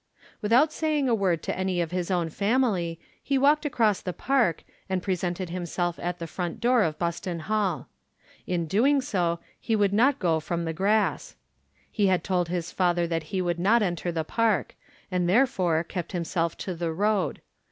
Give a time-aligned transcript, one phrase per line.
[0.41, 4.63] Without saying a word to any of his own family he walked across the park,
[4.89, 7.87] and presented himself at the front door of Buston Hall.
[8.47, 11.35] In doing so he would not go upon the grass.
[11.91, 14.73] He had told his father that he would not enter the park,
[15.11, 17.39] and therefore kept himself to the road.